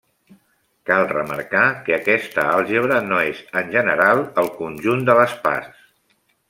[0.89, 5.91] Cal remarcar que aquesta àlgebra no és, en general, el conjunt de les parts.